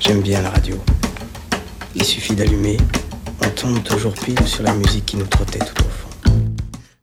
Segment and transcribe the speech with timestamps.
[0.00, 0.76] J'aime bien la radio.
[1.94, 2.76] Il suffit d'allumer,
[3.42, 6.08] on tombe toujours pile sur la musique qui nous trottait tout au fond.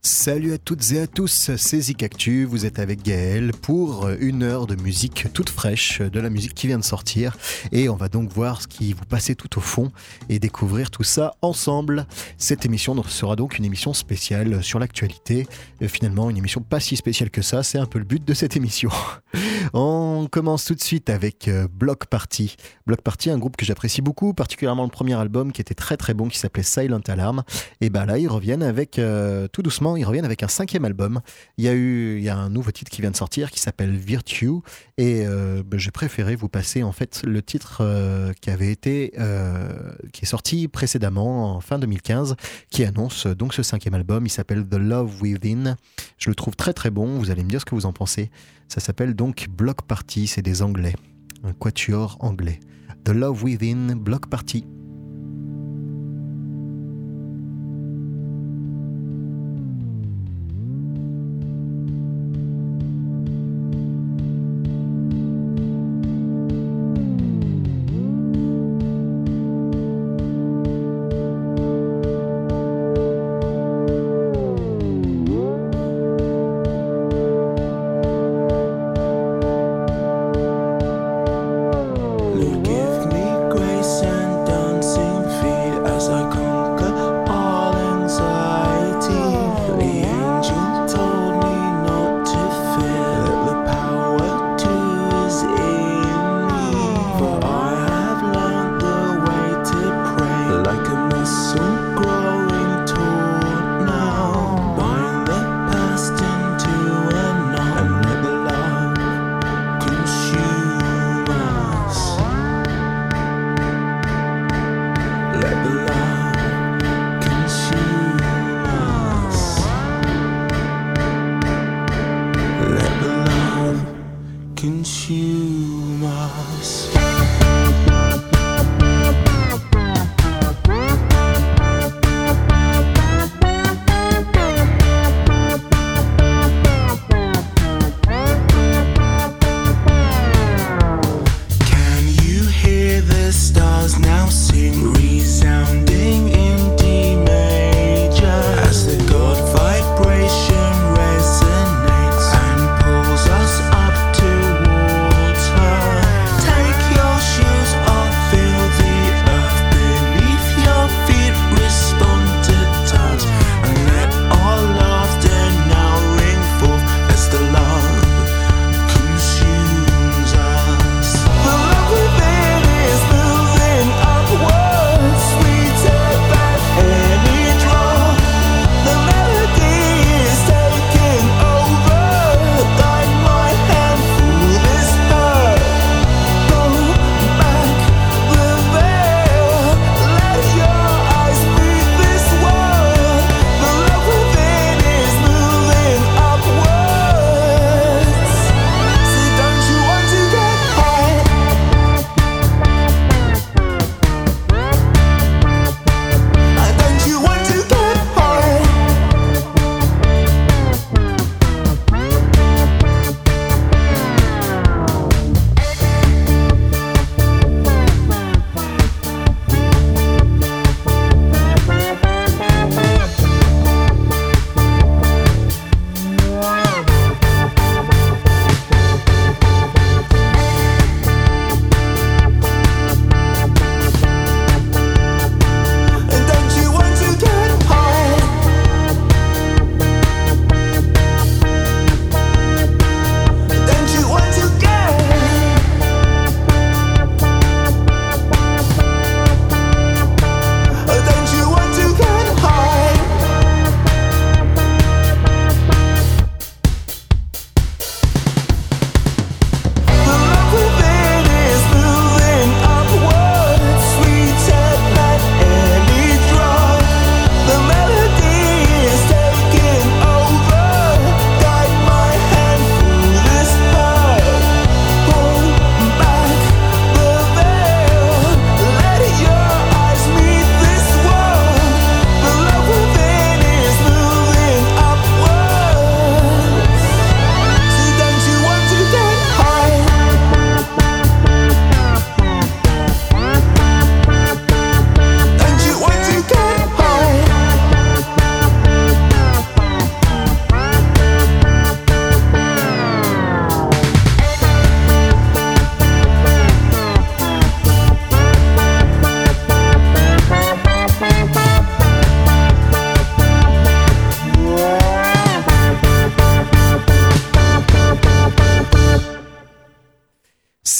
[0.03, 4.67] Salut à toutes et à tous, c'est Zikactu, vous êtes avec Gaël pour une heure
[4.67, 7.37] de musique toute fraîche, de la musique qui vient de sortir
[7.71, 9.91] et on va donc voir ce qui vous passait tout au fond
[10.29, 12.05] et découvrir tout ça ensemble.
[12.37, 15.47] Cette émission sera donc une émission spéciale sur l'actualité,
[15.87, 18.55] finalement une émission pas si spéciale que ça, c'est un peu le but de cette
[18.55, 18.91] émission.
[19.73, 22.55] On commence tout de suite avec euh, Block Party.
[22.85, 26.13] Block Party, un groupe que j'apprécie beaucoup, particulièrement le premier album qui était très très
[26.13, 27.43] bon, qui s'appelait Silent Alarm.
[27.79, 31.21] Et ben là, ils reviennent avec, euh, tout doucement, ils reviennent avec un cinquième album.
[31.57, 33.59] Il y a eu, il y a un nouveau titre qui vient de sortir qui
[33.59, 34.59] s'appelle Virtue.
[34.97, 37.81] Et euh, ben, j'ai préféré vous passer en fait le titre
[38.41, 39.13] qui avait été,
[40.11, 42.35] qui est sorti précédemment en fin 2015,
[42.69, 44.25] qui annonce donc ce cinquième album.
[44.25, 45.77] Il s'appelle The Love Within.
[46.17, 47.17] Je le trouve très très bon.
[47.17, 48.29] Vous allez me dire ce que vous en pensez.
[48.71, 50.95] Ça s'appelle donc Block Party, c'est des Anglais,
[51.43, 52.61] un quatuor anglais.
[53.03, 54.65] The Love Within, Block Party.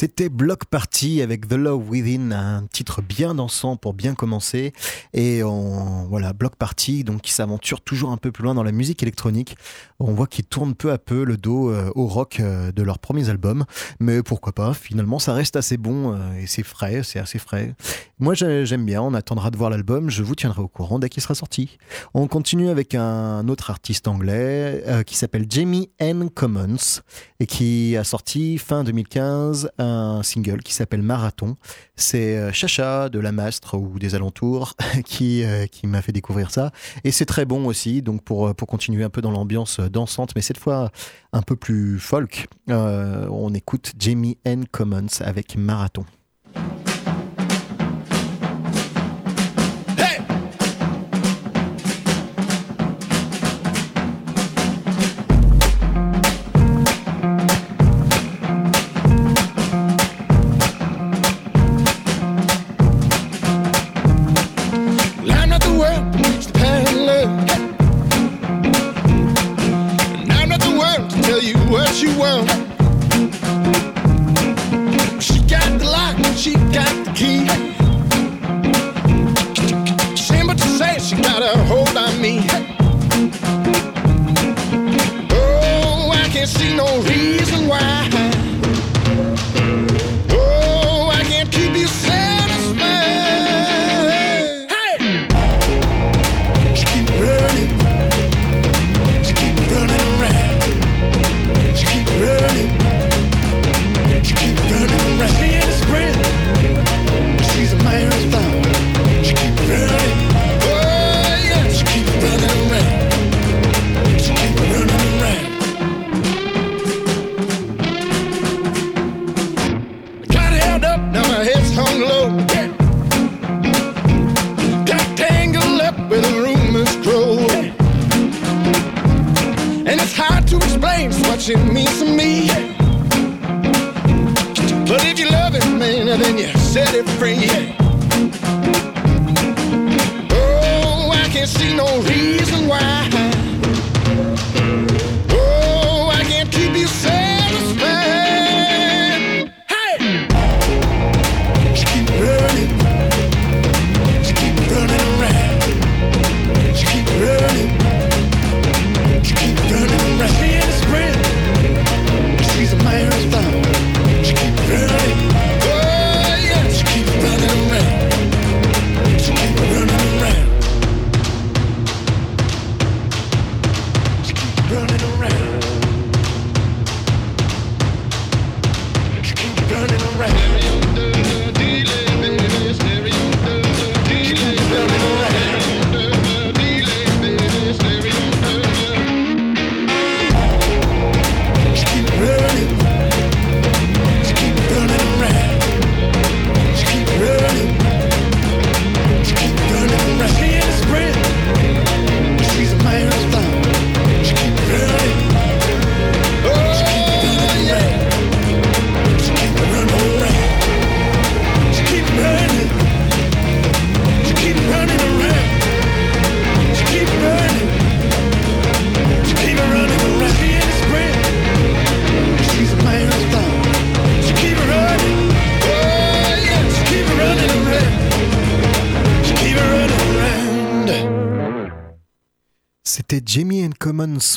[0.01, 4.73] C'était Block Party avec The Love Within, un titre bien dansant pour bien commencer.
[5.13, 8.71] Et on, voilà, Block Party, donc qui s'aventure toujours un peu plus loin dans la
[8.71, 9.55] musique électronique.
[9.99, 12.97] On voit qu'ils tournent peu à peu le dos euh, au rock euh, de leurs
[12.97, 13.63] premiers albums.
[13.99, 17.75] Mais pourquoi pas, finalement, ça reste assez bon euh, et c'est frais, c'est assez frais.
[18.21, 21.21] Moi, j'aime bien, on attendra de voir l'album, je vous tiendrai au courant dès qu'il
[21.21, 21.77] sera sorti.
[22.13, 26.29] On continue avec un autre artiste anglais qui s'appelle Jamie N.
[26.29, 27.01] Commons
[27.39, 31.55] et qui a sorti fin 2015 un single qui s'appelle Marathon.
[31.95, 34.75] C'est euh, Chacha de la Mastre ou des alentours
[35.05, 36.71] qui, euh, qui m'a fait découvrir ça.
[37.03, 40.33] Et c'est très bon aussi, donc pour, euh, pour continuer un peu dans l'ambiance dansante,
[40.35, 40.91] mais cette fois
[41.33, 44.65] un peu plus folk, on écoute Jamie N.
[44.67, 46.05] Commons avec Marathon.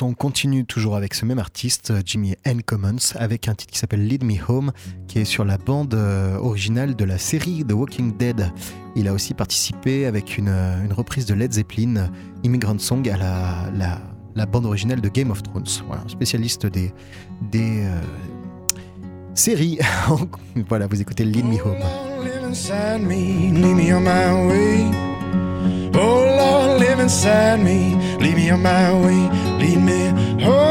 [0.03, 2.63] On continue toujours avec ce même artiste, Jimmy N.
[2.63, 4.73] Commons, avec un titre qui s'appelle Lead Me Home,
[5.09, 8.51] qui est sur la bande euh, originale de la série The Walking Dead.
[8.97, 12.11] Il a aussi participé avec une, euh, reprise de Led Zeppelin,
[12.43, 15.65] Immigrant Song, à la, bande originale de Game of Thrones.
[15.87, 16.93] Voilà, spécialiste des,
[17.55, 18.01] euh,
[19.35, 19.79] séries.
[20.69, 21.83] voilà, vous écoutez Lead Me Home.
[27.05, 27.95] Inside me.
[28.19, 29.29] Lead me on my way.
[29.61, 30.09] Lead me
[30.43, 30.65] home.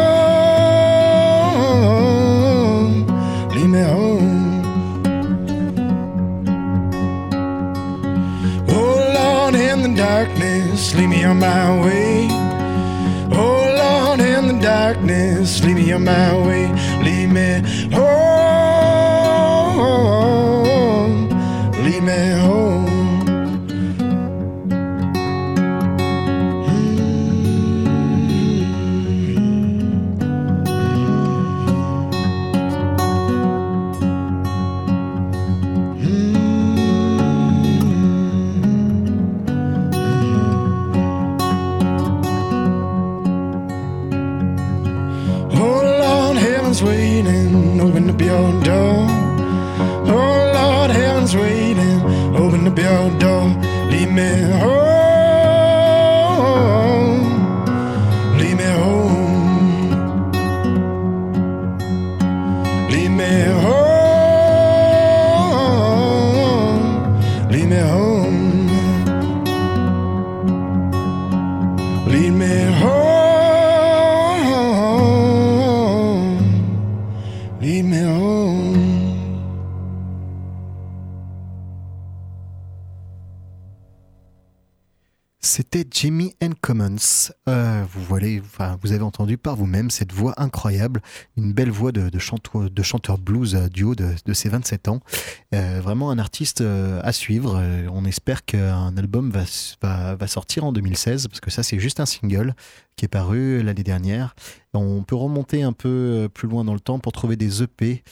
[3.56, 4.64] Lead me home.
[8.68, 12.28] Oh Lord, in the darkness, lead me on my way.
[13.32, 16.66] Oh Lord, in the darkness, lead me on my way.
[17.04, 17.62] Lead me
[17.96, 18.04] home.
[52.94, 53.48] Open up your door.
[53.90, 54.73] Lead me home,
[87.48, 91.02] Euh, vous avez entendu par vous-même cette voix incroyable,
[91.38, 95.00] une belle voix de, chanteur, blues euh, du haut de, ses 27 ans.
[95.54, 97.62] Euh, vraiment un artiste à suivre.
[97.92, 102.56] On espère qu'un album va, sortir en 2016, parce que ça c'est juste un single
[102.96, 104.36] qui est paru l'année dernière.
[104.74, 108.04] On peut remonter un peu plus loin dans le temps pour trouver des EP,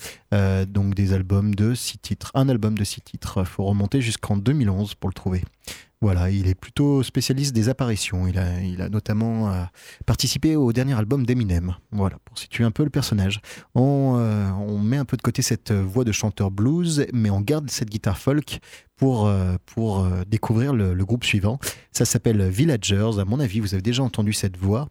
[0.67, 2.31] donc des albums de 6 titres.
[2.33, 3.39] Un album de 6 titres.
[3.39, 5.43] Il faut remonter jusqu'en 2011 pour le trouver.
[6.03, 8.25] Voilà, il est plutôt spécialiste des apparitions.
[8.25, 9.63] Il a, il a notamment euh,
[10.07, 11.75] participé au dernier album d'Eminem.
[11.91, 13.39] Voilà, pour situer un peu le personnage.
[13.75, 17.39] On, euh, on met un peu de côté cette voix de chanteur blues, mais on
[17.39, 18.59] garde cette guitare folk
[18.95, 21.59] pour, euh, pour découvrir le, le groupe suivant.
[21.91, 23.19] Ça s'appelle Villagers.
[23.19, 24.89] À mon avis, vous avez déjà entendu cette voix.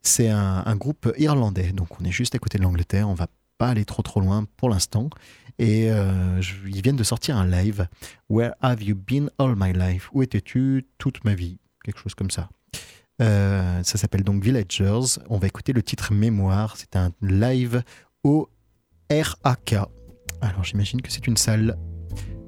[0.00, 3.08] C'est un, un groupe irlandais, donc on est juste à côté de l'Angleterre.
[3.08, 3.26] On va
[3.58, 5.10] pas aller trop trop loin pour l'instant.
[5.58, 7.86] Et euh, ils viennent de sortir un live.
[8.28, 10.08] Where have you been all my life?
[10.12, 11.58] Où étais-tu toute ma vie?
[11.84, 12.48] Quelque chose comme ça.
[13.20, 15.20] Euh, ça s'appelle donc Villagers.
[15.28, 16.76] On va écouter le titre Mémoire.
[16.76, 17.82] C'est un live
[18.24, 18.48] au
[19.10, 19.74] RAK.
[20.40, 21.76] Alors j'imagine que c'est une salle.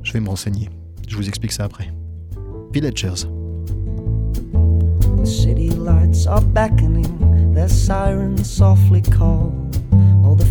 [0.03, 0.71] Je vais me renseigner.
[1.07, 1.93] Je vous explique ça après.
[2.73, 3.29] Villagers.
[5.25, 9.53] City lights are beckoning, their sirens softly call.
[10.23, 10.45] All the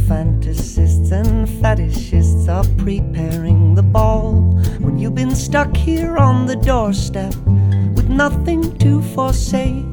[0.53, 4.33] fantasists and fetishists are preparing the ball.
[4.79, 7.35] When you've been stuck here on the doorstep
[7.95, 9.85] with nothing to forsake,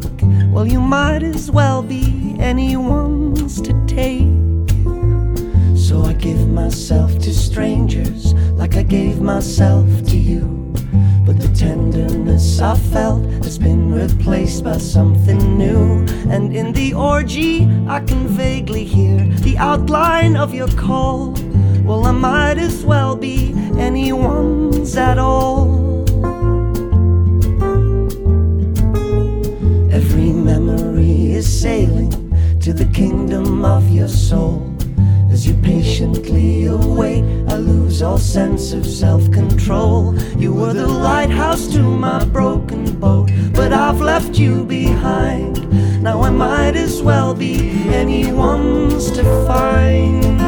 [0.52, 4.28] well, you might as well be anyone's to take.
[5.76, 10.59] So I give myself to strangers like I gave myself to you.
[11.54, 16.07] Tenderness I felt has been replaced by something new.
[16.28, 21.35] And in the orgy, I can vaguely hear the outline of your call.
[21.85, 26.04] Well, I might as well be anyone's at all.
[29.92, 32.11] Every memory is sailing
[32.61, 34.69] to the kingdom of your soul.
[35.30, 40.18] As you patiently await, I lose all sense of self control.
[40.37, 46.02] You were the lighthouse to my broken boat, but I've left you behind.
[46.02, 50.40] Now I might as well be anyone's to find.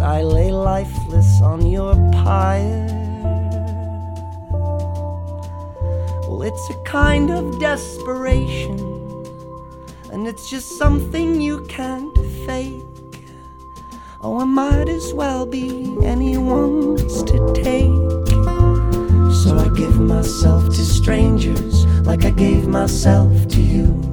[0.00, 2.86] I lay lifeless on your pyre.
[6.26, 8.78] Well, it's a kind of desperation,
[10.10, 12.16] and it's just something you can't
[12.46, 12.82] fake.
[14.22, 18.20] Oh, I might as well be anyone's to take.
[19.42, 24.09] So I give myself to strangers like I gave myself to you.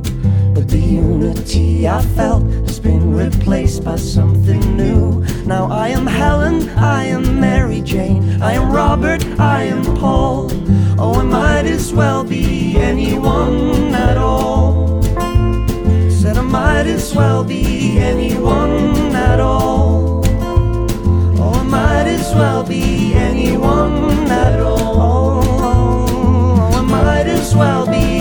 [0.58, 5.24] But the unity I felt has been replaced by something new.
[5.46, 10.50] Now I am Helen, I am Mary Jane, I am Robert, I am Paul.
[10.98, 15.04] Oh, I might as well be anyone at all.
[16.10, 20.24] Said I might as well be anyone at all.
[21.40, 25.44] Oh, I might as well be anyone at all.
[25.62, 28.17] Oh, I might as well be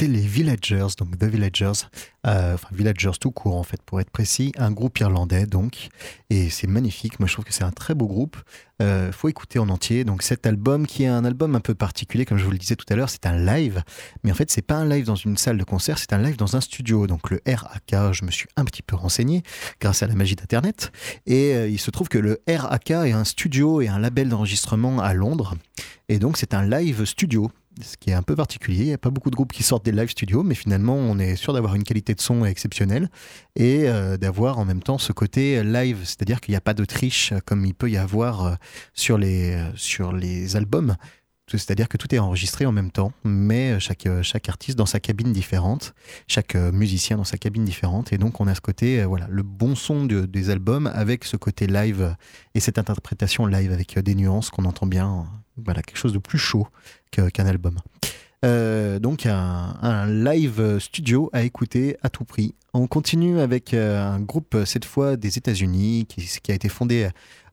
[0.00, 1.72] C'était les Villagers, donc The Villagers,
[2.24, 5.88] euh, enfin Villagers tout court en fait pour être précis, un groupe irlandais donc,
[6.30, 8.36] et c'est magnifique, moi je trouve que c'est un très beau groupe,
[8.80, 12.24] euh, faut écouter en entier, donc cet album qui est un album un peu particulier
[12.26, 13.82] comme je vous le disais tout à l'heure, c'est un live,
[14.22, 16.36] mais en fait c'est pas un live dans une salle de concert, c'est un live
[16.36, 19.42] dans un studio, donc le RAK, je me suis un petit peu renseigné
[19.80, 20.92] grâce à la magie d'internet,
[21.26, 25.00] et euh, il se trouve que le RAK est un studio et un label d'enregistrement
[25.00, 25.56] à Londres,
[26.08, 27.50] et donc c'est un live studio,
[27.82, 28.80] ce qui est un peu particulier.
[28.80, 31.18] Il n'y a pas beaucoup de groupes qui sortent des live studios, mais finalement, on
[31.18, 33.10] est sûr d'avoir une qualité de son exceptionnelle
[33.56, 36.84] et euh, d'avoir en même temps ce côté live, c'est-à-dire qu'il n'y a pas de
[36.84, 38.54] triche comme il peut y avoir euh,
[39.10, 40.96] euh, sur les albums.
[41.56, 45.32] C'est-à-dire que tout est enregistré en même temps, mais chaque, chaque artiste dans sa cabine
[45.32, 45.94] différente,
[46.26, 48.12] chaque musicien dans sa cabine différente.
[48.12, 51.66] Et donc, on a ce côté, voilà, le bon son des albums avec ce côté
[51.66, 52.16] live
[52.54, 55.26] et cette interprétation live avec des nuances qu'on entend bien.
[55.56, 56.66] Voilà, quelque chose de plus chaud
[57.10, 57.78] qu'un album.
[58.44, 62.54] Euh, donc un, live studio à écouter à tout prix.
[62.72, 67.08] On continue avec euh, un groupe cette fois des États-Unis qui, a été fondé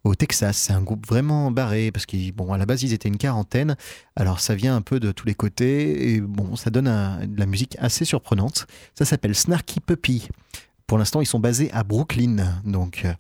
[0.06, 0.58] au Texas.
[0.58, 3.76] C'est un groupe vraiment barré parce qu'à bon, à la base ils étaient une quarantaine.
[4.16, 7.46] Alors ça vient un peu de tous les côtés et bon, ça donne de la
[7.46, 8.68] musique assez surprenante.
[8.94, 10.30] Ça s'appelle Snarky Puppy.
[10.88, 13.14] Pour l'instant, ils sont basés à Brooklyn, donc euh,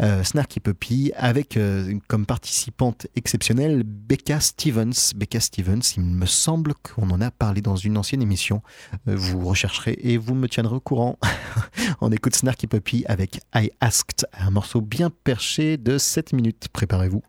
[0.00, 5.12] euh, Snarky Puppy, avec euh, comme participante exceptionnelle Becca Stevens.
[5.14, 8.62] Becca Stevens, il me semble qu'on en a parlé dans une ancienne émission.
[9.04, 11.18] vous rechercherez et vous me tiendrez au courant.
[12.00, 16.68] On écoute Snarky Puppy avec I Asked, un morceau bien perché de 7 minutes.
[16.72, 17.22] Préparez-vous.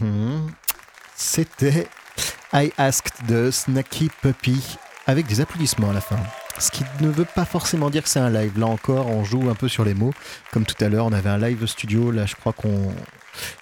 [0.00, 0.50] Mhm.
[1.16, 1.88] C'était
[2.52, 4.76] I Asked the Snacky Puppy
[5.06, 6.18] avec des applaudissements à la fin.
[6.58, 8.58] Ce qui ne veut pas forcément dire que c'est un live.
[8.58, 10.12] Là encore, on joue un peu sur les mots.
[10.52, 12.10] Comme tout à l'heure, on avait un live studio.
[12.10, 12.92] Là, je crois qu'on.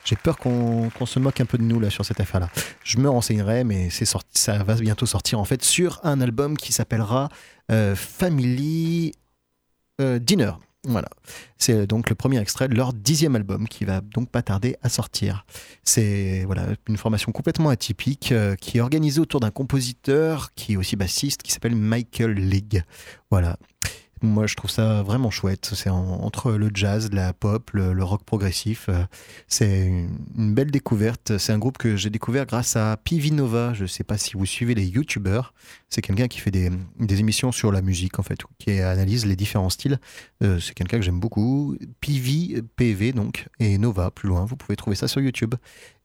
[0.04, 2.50] J'ai peur qu'on se moque un peu de nous là sur cette affaire-là.
[2.84, 6.58] Je me renseignerai, mais c'est sorti, ça va bientôt sortir en fait sur un album
[6.58, 7.30] qui s'appellera
[7.70, 9.12] euh, Family
[10.02, 10.52] euh, Dinner.
[10.84, 11.08] Voilà.
[11.58, 14.88] C'est donc le premier extrait de leur dixième album qui va donc pas tarder à
[14.88, 15.46] sortir.
[15.84, 20.76] C'est voilà, une formation complètement atypique euh, qui est organisée autour d'un compositeur qui est
[20.76, 22.82] aussi bassiste qui s'appelle Michael League.
[23.30, 23.58] Voilà.
[24.22, 25.72] Moi, je trouve ça vraiment chouette.
[25.74, 28.86] C'est entre le jazz, la pop, le, rock progressif.
[28.88, 29.02] Euh,
[29.48, 31.38] c'est une, belle découverte.
[31.38, 33.74] C'est un groupe que j'ai découvert grâce à Pivinova.
[33.74, 35.52] Je ne sais pas si vous suivez les youtubeurs.
[35.90, 36.70] C'est quelqu'un qui fait des,
[37.18, 39.98] émissions sur la musique, en fait, qui analyse les différents styles.
[40.44, 41.76] Euh, c'est quelqu'un que j'aime beaucoup.
[42.00, 44.44] Pivi, PV, donc, et Nova, plus loin.
[44.44, 45.56] Vous pouvez trouver ça sur YouTube.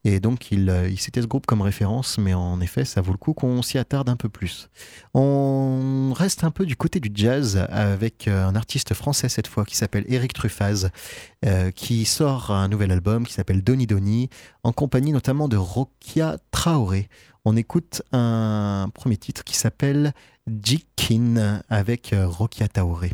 [0.10, 3.12] Et donc, il, euh, il citait ce groupe comme référence, mais en effet, ça vaut
[3.12, 4.70] le coup qu'on s'y attarde un peu plus.
[5.14, 9.66] On reste un peu du côté du jazz avec euh, un artiste français cette fois
[9.66, 10.92] qui s'appelle Eric Truffaz,
[11.46, 14.30] euh, qui sort un nouvel album qui s'appelle Donny Donny,
[14.64, 17.10] en compagnie notamment de Rokia Traoré.
[17.44, 20.14] On écoute un premier titre qui s'appelle
[20.48, 23.12] Jikin avec Rokia Traoré.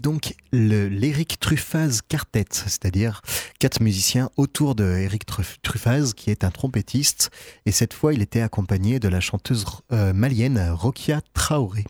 [0.00, 3.20] Donc l'Eric Truffaz Quartet, c'est-à-dire
[3.58, 5.24] quatre musiciens autour de Eric
[5.62, 7.30] Truffaz, qui est un trompettiste.
[7.66, 11.84] Et cette fois, il était accompagné de la chanteuse euh, malienne Rokia Traoré.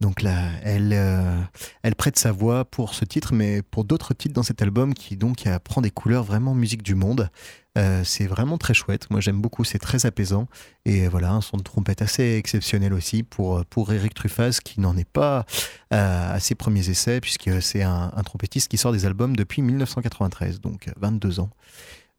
[0.00, 1.40] Donc là, elle, euh,
[1.82, 5.16] elle prête sa voix pour ce titre, mais pour d'autres titres dans cet album qui
[5.16, 7.30] donc prend des couleurs vraiment musique du monde.
[7.76, 9.10] Euh, c'est vraiment très chouette.
[9.10, 9.64] Moi, j'aime beaucoup.
[9.64, 10.48] C'est très apaisant.
[10.84, 14.96] Et voilà, un son de trompette assez exceptionnel aussi pour, pour Eric Truffaz, qui n'en
[14.96, 15.44] est pas
[15.92, 20.60] euh, à ses premiers essais, puisque c'est un, trompettiste qui sort des albums depuis 1993,
[20.60, 21.50] donc 22 ans.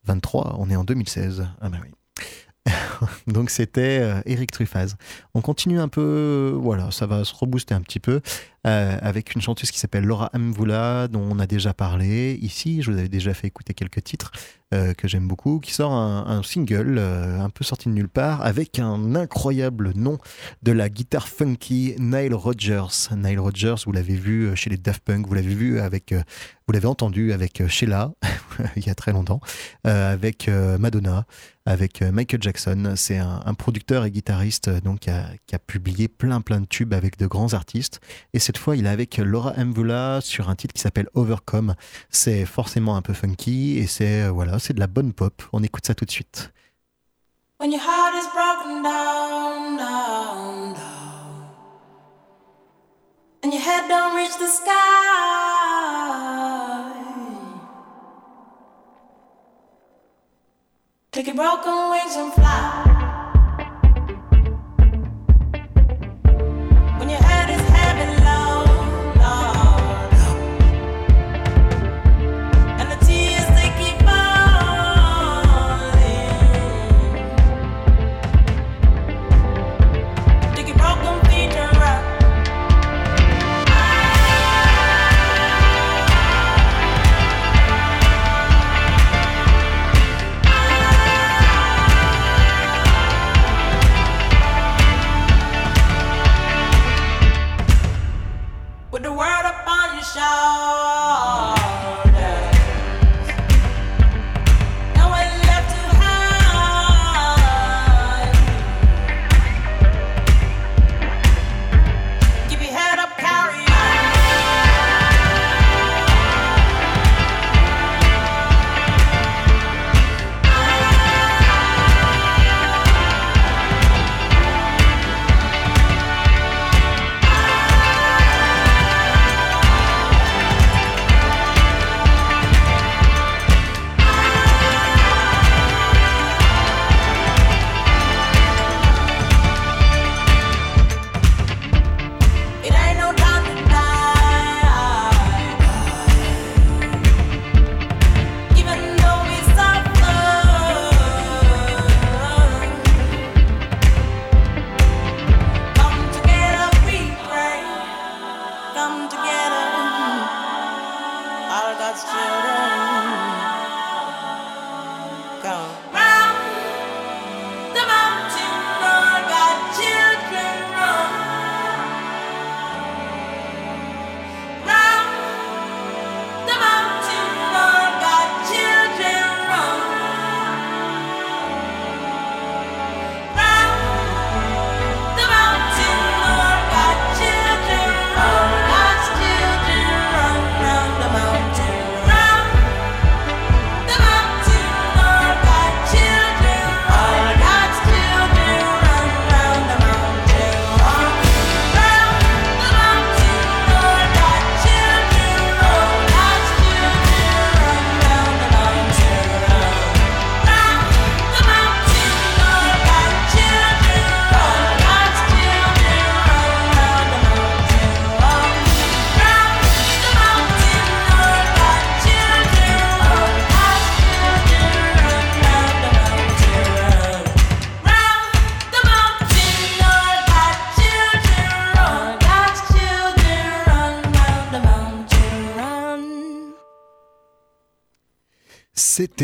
[0.05, 1.47] 23, on est en 2016.
[1.59, 1.91] Ah bah oui.
[3.27, 4.95] Donc c'était euh, Eric Truffaz.
[5.33, 8.21] On continue un peu, voilà, ça va se rebooster un petit peu
[8.67, 12.81] euh, avec une chanteuse qui s'appelle Laura Mvoula, dont on a déjà parlé ici.
[12.81, 14.31] Je vous avais déjà fait écouter quelques titres
[14.73, 18.77] euh, que j'aime beaucoup, qui sort un, single un peu sorti de nulle part avec
[18.79, 20.17] un incroyable nom
[20.63, 23.15] de la guitare funky Nile Rodgers.
[23.15, 26.87] Nile Rodgers, vous l'avez vu chez les Daft Punk, vous l'avez vu avec, vous l'avez
[26.87, 28.11] entendu avec Sheila
[28.75, 29.39] il y a très longtemps,
[29.85, 30.49] avec
[30.79, 31.25] Madonna
[31.67, 32.93] avec euh, Michael Jackson.
[32.95, 37.17] C'est un, producteur et guitariste euh, donc, qui a, publié plein plein de tubes avec
[37.17, 37.99] de grands artistes.
[38.33, 41.75] Et cette fois, il est avec Laura Mvula sur un titre qui s'appelle Overcome.
[42.09, 45.43] C'est forcément un peu funky et c'est euh, voilà, c'est de la bonne pop.
[45.53, 46.51] On écoute ça tout de suite.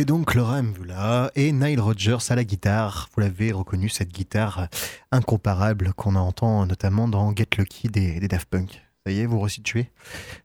[0.04, 3.08] C'était donc Laura Mvula et Nile Rodgers à la guitare.
[3.16, 4.68] Vous l'avez reconnu, cette guitare
[5.14, 8.82] incomparable qu'on entend notamment dans Get Lucky des, des Daft Punk.
[9.06, 9.92] Ça y est, vous resituez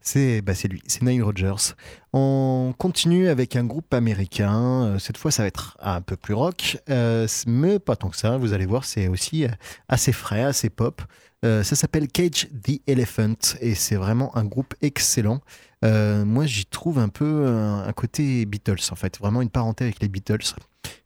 [0.00, 1.74] C'est bah lui, c'est Nile Rodgers.
[2.12, 4.84] On continue avec un groupe américain.
[4.84, 8.16] Euh, cette fois, ça va être un peu plus rock, euh, mais pas tant que
[8.16, 8.36] ça.
[8.36, 9.48] Vous allez voir, c'est aussi euh,
[9.88, 11.02] assez frais, assez pop.
[11.42, 15.40] ça s'appelle Cage the Elephant et c'est vraiment un groupe excellent.
[15.84, 20.00] Euh, moi, j'y trouve un peu un, côté Beatles, en fait, vraiment une parenté avec
[20.00, 20.54] les Beatles.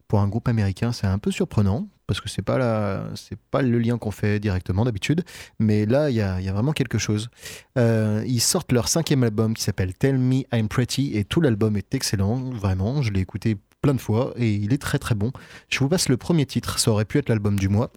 [0.09, 3.63] Pour un groupe américain, c'est un peu surprenant parce que c'est pas la, c'est pas
[3.63, 5.25] le lien qu'on fait directement d'habitude,
[5.59, 7.31] mais là, il y a, y a, vraiment quelque chose.
[7.79, 11.77] Euh, ils sortent leur cinquième album qui s'appelle Tell Me I'm Pretty et tout l'album
[11.79, 13.01] est excellent, vraiment.
[13.01, 15.33] Je l'ai écouté plein de fois et il est très très bon.
[15.71, 17.91] Je vous passe le premier titre, ça aurait pu être l'album du mois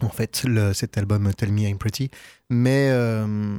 [0.00, 2.10] en fait, cet album Tell Me I'm Pretty.
[2.50, 3.58] Euh,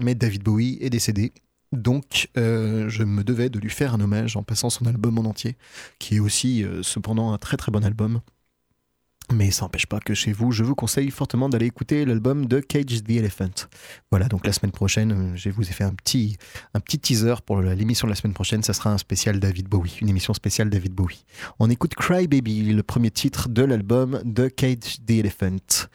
[0.00, 1.32] mais David Bowie est décédé
[1.72, 5.24] donc, euh, je me devais de lui faire un hommage en passant son album en
[5.24, 5.56] entier,
[5.98, 8.20] qui est aussi euh, cependant un très très bon album.
[9.30, 12.60] Mais ça n'empêche pas que chez vous, je vous conseille fortement d'aller écouter l'album de
[12.60, 13.68] Cage the Elephant.
[14.10, 16.38] Voilà, donc la semaine prochaine, euh, je vous ai fait un petit,
[17.02, 18.62] teaser pour l'émission de la semaine prochaine.
[18.62, 21.26] Ça sera un spécial David Bowie, une émission spéciale David Bowie.
[21.58, 25.88] On écoute Cry Baby, le premier titre de l'album de Cage the Elephant.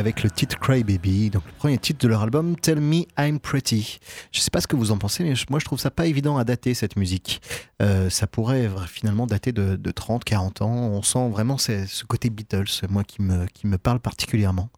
[0.00, 3.38] Avec le titre Cry Baby, donc le premier titre de leur album Tell Me I'm
[3.38, 3.98] Pretty.
[4.32, 6.38] Je sais pas ce que vous en pensez, mais moi je trouve ça pas évident
[6.38, 7.42] à dater cette musique.
[7.82, 10.72] Euh, ça pourrait finalement dater de, 30, 40 ans.
[10.72, 14.70] On sent vraiment ce côté Beatles, moi qui me, qui me parle particulièrement.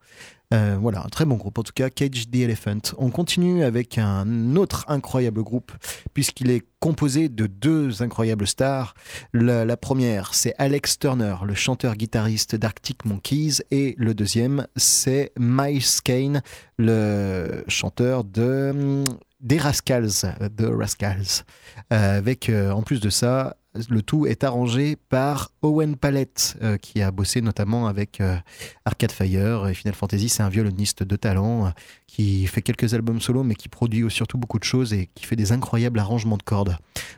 [0.52, 2.80] Euh, voilà, un très bon groupe en tout cas, Cage the Elephant.
[2.98, 5.72] On continue avec un autre incroyable groupe,
[6.12, 8.94] puisqu'il est composé de deux incroyables stars.
[9.32, 16.42] La, première, c'est Alex Turner, le chanteur-guitariste d'Arctic Monkeys, et le deuxième, c'est Miles Kane,
[16.78, 19.04] le chanteur de
[19.40, 21.44] des Rascals, The Rascals.
[21.92, 23.56] Euh, avec, euh, en plus de ça,
[23.88, 28.36] le tout est arrangé par Owen Palette, euh, qui a bossé notamment avec euh,
[28.84, 30.28] Arcade Fire et Final Fantasy.
[30.28, 31.70] C'est un violoniste de talent euh,
[32.06, 35.36] qui fait quelques albums solo, mais qui produit surtout beaucoup de choses et qui fait
[35.36, 36.76] des incroyables arrangements de cordes.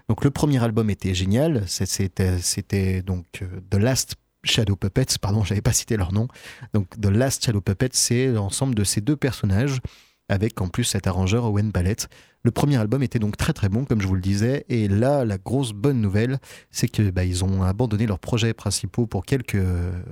[0.08, 1.64] Donc le premier album était génial.
[1.66, 3.26] C'était donc
[3.70, 6.28] The Last Shadow Puppets, pardon, j'avais pas cité leur nom.
[6.72, 9.80] Donc The Last Shadow Puppets, c'est l'ensemble de ces deux personnages
[10.28, 12.08] avec en plus cet arrangeur Owen Palette.
[12.44, 15.24] Le premier album était donc très très bon, comme je vous le disais, et là,
[15.24, 16.38] la grosse bonne nouvelle,
[16.70, 19.64] c'est que bah, ils ont abandonné leurs projets principaux pour quelques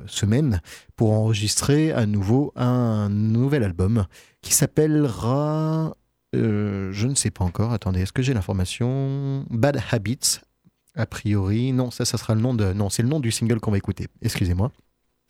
[0.07, 0.63] semaines
[0.97, 4.07] pour enregistrer à nouveau un nouvel album
[4.41, 5.95] qui s'appellera,
[6.35, 7.75] euh, je ne sais pas encore.
[7.75, 9.45] Attendez, est-ce que j'ai l'information?
[9.51, 10.41] Bad Habits.
[10.95, 13.61] A priori, non, ça, ça sera le nom de, non, c'est le nom du single
[13.61, 14.09] qu'on va écouter.
[14.23, 14.73] Excusez-moi.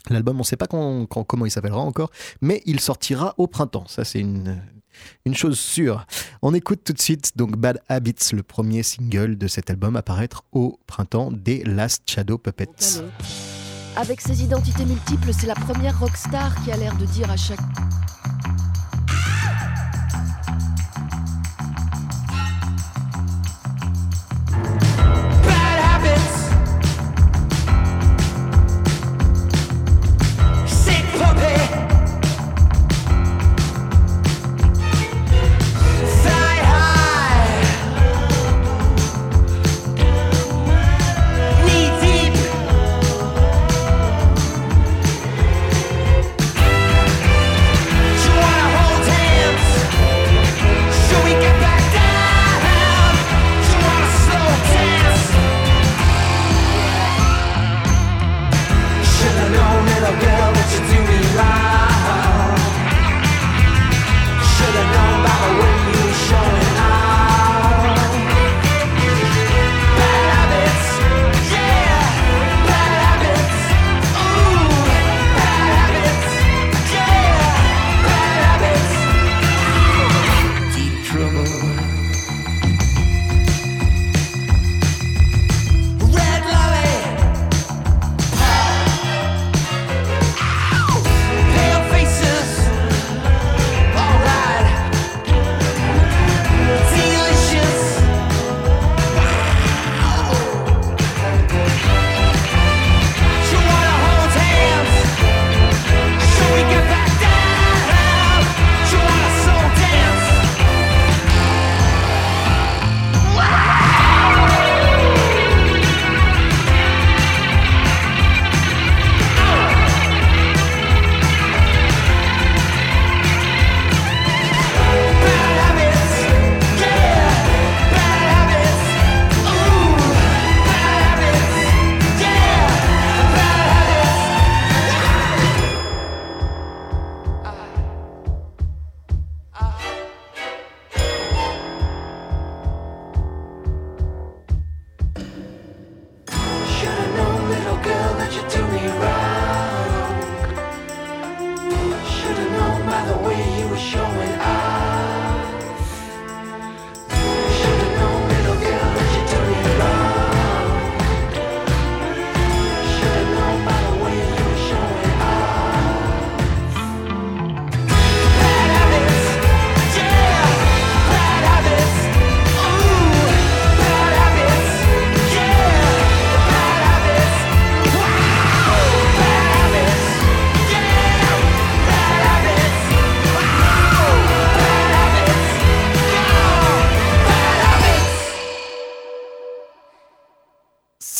[0.08, 3.86] L'album, on ne sait pas quand, comment il s'appellera encore, mais il sortira au printemps.
[3.86, 4.60] Ça, c'est une,
[5.24, 6.06] une chose sûre.
[6.42, 10.02] On écoute tout de suite donc Bad Habits, le premier single de cet album à
[10.02, 13.02] paraître au printemps des Last Shadow Puppets.
[13.96, 17.60] Avec ses identités multiples, c'est la première rockstar qui a l'air de dire à chaque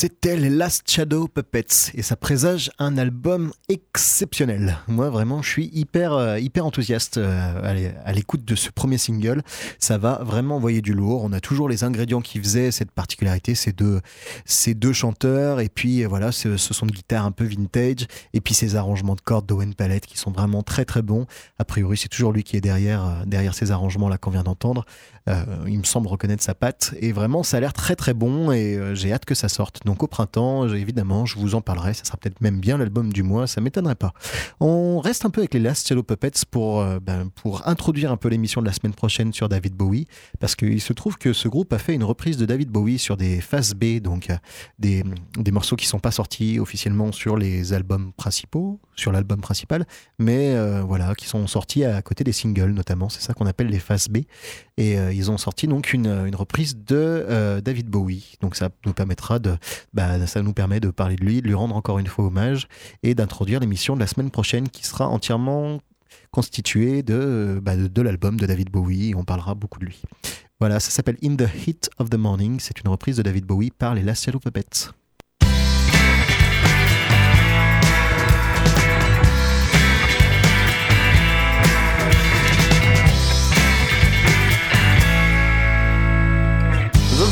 [0.03, 4.79] C'était les Last Shadow Puppets et ça présage un album exceptionnel.
[4.89, 9.43] Moi vraiment je suis hyper euh, hyper enthousiaste euh, à l'écoute de ce premier single.
[9.79, 11.23] Ça va vraiment envoyer du lourd.
[11.23, 14.01] On a toujours les ingrédients qui faisaient cette particularité, ces deux
[14.45, 18.55] ces deux chanteurs et puis voilà ce, son de guitare un peu vintage et puis
[18.55, 21.29] ces arrangements de cordes d'Owen Palette qui sont vraiment très très bons.
[21.61, 24.43] A priori c'est toujours lui qui est derrière euh, derrière ces arrangements là qu'on vient
[24.43, 24.85] d'entendre.
[25.29, 28.51] Euh, il me semble reconnaître sa patte et vraiment ça a l'air très très bon
[28.51, 29.81] et euh, j'ai hâte que ça sorte.
[29.85, 31.95] Donc au printemps, évidemment, je vous en parlerai.
[31.95, 34.13] Ça sera peut-être même bien l'album du mois, ça m'étonnerait pas.
[34.59, 38.17] On reste un peu avec les Last Cello Puppets pour, euh, ben, pour introduire un
[38.17, 40.09] peu l'émission de la semaine prochaine sur David Bowie
[40.41, 43.17] parce qu'il se trouve que ce groupe a fait une reprise de David Bowie sur
[43.17, 44.29] des phases B, donc
[44.79, 45.05] des,
[45.39, 49.87] des morceaux qui sont pas sortis officiellement sur les albums principaux, sur l'album principal,
[50.19, 53.09] mais voilà, qui sont sortis à côté des singles notamment.
[53.09, 54.19] C'est ça qu'on appelle les phases B.
[54.79, 58.37] Et ils ont sorti donc une, une reprise de euh, David Bowie.
[58.41, 59.57] Donc ça nous permettra de,
[59.93, 62.69] bah, ça nous permet de parler de lui, de lui rendre encore une fois hommage
[63.03, 65.81] et d'introduire l'émission de la semaine prochaine qui sera entièrement
[66.31, 69.15] constituée de, bah, de l'album de David Bowie.
[69.17, 70.03] On parlera beaucoup de lui.
[70.61, 72.59] Voilà, ça s'appelle In the Heat of the Morning.
[72.61, 74.91] C'est une reprise de David Bowie par les Last Shadow Puppets.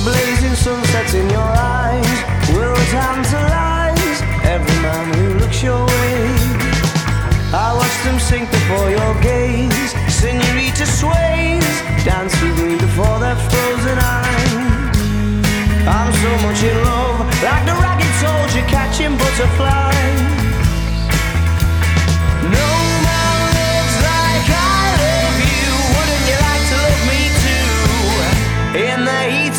[0.05, 2.19] Blazing sunsets in your eyes
[2.55, 6.35] will tantalize every man who looks your way.
[7.53, 11.67] I watch them sink before your gaze, senorita sways,
[12.05, 14.97] dance with me before their frozen eyes.
[15.87, 20.40] I'm so much in love, like the ragged soldier catching butterflies.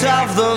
[0.04, 0.51] Of the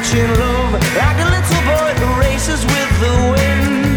[0.00, 3.89] In love, like a little boy who races with the wind.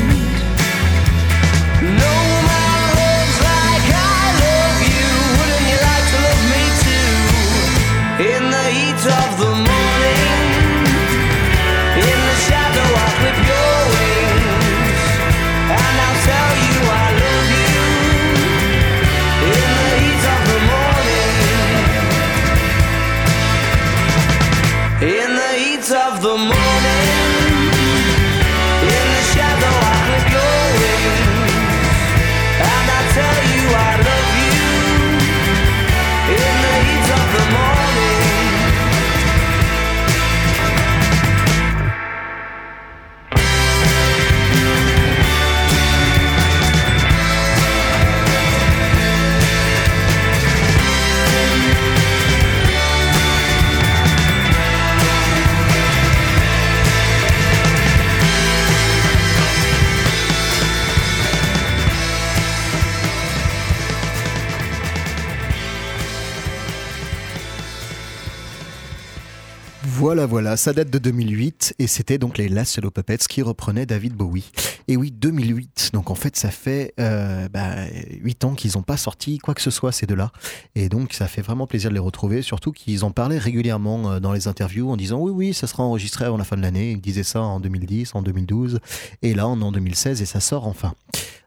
[70.14, 73.88] Voilà, voilà, ça date de 2008 et c'était donc les Last Shadow Puppets qui reprenaient
[73.88, 74.52] David Bowie.
[74.88, 77.88] Et oui, 2008, donc en fait ça fait euh, bah,
[78.22, 80.32] 8 ans qu'ils n'ont pas sorti quoi que ce soit ces deux-là.
[80.76, 84.20] Et donc ça fait vraiment plaisir de les retrouver, surtout qu'ils en parlaient régulièrement euh,
[84.20, 86.92] dans les interviews en disant oui, oui, ça sera enregistré avant la fin de l'année.
[86.92, 88.82] Ils disaient ça en 2010, en 2012
[89.24, 90.94] et là en 2016 et ça sort enfin.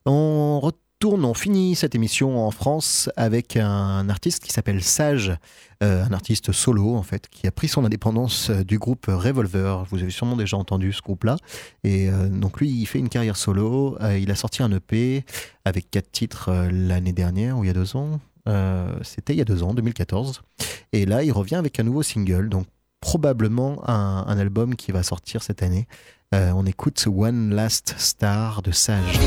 [0.06, 0.58] On
[1.04, 5.36] on finit cette émission en France avec un artiste qui s'appelle Sage,
[5.82, 9.84] euh, un artiste solo en fait, qui a pris son indépendance euh, du groupe Revolver.
[9.90, 11.36] Vous avez sûrement déjà entendu ce groupe-là.
[11.84, 13.98] Et euh, donc lui, il fait une carrière solo.
[14.18, 15.24] Il a sorti un EP
[15.64, 18.20] avec quatre titres l'année dernière ou il y a deux ans.
[19.02, 20.42] C'était il y a deux ans, 2014.
[20.92, 22.48] Et là, il revient avec un nouveau single.
[22.48, 22.66] Donc
[23.00, 25.86] probablement un, album qui va sortir cette année.
[26.32, 29.18] On écoute One Last Star de Sage.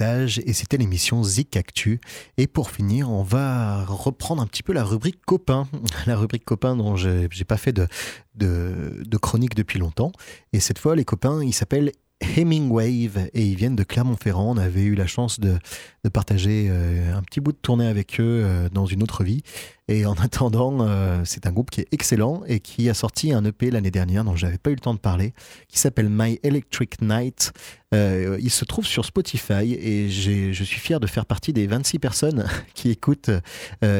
[0.00, 2.00] Et c'était l'émission Zik Actu.
[2.36, 5.66] Et pour finir, on va reprendre un petit peu la rubrique copain.
[6.06, 10.12] La rubrique copain dont je n'ai pas fait de chronique depuis longtemps.
[10.52, 14.52] Et cette fois, les copains, ils s'appellent Hemingwave et ils viennent de Clermont-Ferrand.
[14.54, 15.58] On avait eu la chance de,
[16.12, 19.42] partager euh, un petit bout de tournée avec eux euh, dans une autre vie.
[19.88, 23.44] Et en attendant, euh, c'est un groupe qui est excellent et qui a sorti un
[23.44, 25.32] EP l'année dernière dont j'avais pas eu le temps de parler,
[25.68, 27.52] qui s'appelle My Electric Night.
[27.92, 32.46] Il se trouve sur Spotify et je suis fier de faire partie des 26 personnes
[32.74, 33.30] qui écoutent
[33.80, 33.92] t-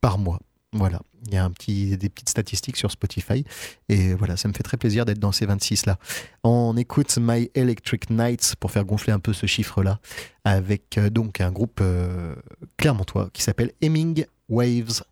[0.00, 0.38] par mois.
[0.72, 3.44] Voilà, il y a un petit, des petites statistiques sur Spotify
[3.88, 5.98] et voilà, ça me fait très plaisir d'être dans ces 26 là.
[6.44, 9.98] On écoute My Electric Nights pour faire gonfler un peu ce chiffre là
[10.44, 12.36] avec euh, donc un groupe euh,
[12.76, 15.02] clermontois qui s'appelle Heming Waves.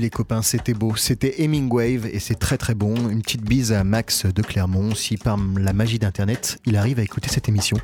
[0.00, 0.96] Les copains, c'était beau.
[0.96, 2.94] C'était Hemingwave et c'est très très bon.
[3.08, 4.94] Une petite bise à Max de Clermont.
[4.94, 7.76] Si par la magie d'Internet, il arrive à écouter cette émission.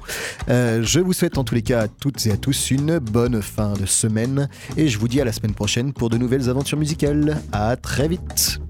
[0.49, 3.43] Euh, je vous souhaite en tous les cas à toutes et à tous une bonne
[3.43, 6.79] fin de semaine et je vous dis à la semaine prochaine pour de nouvelles aventures
[6.79, 7.41] musicales.
[7.53, 8.62] À très vite.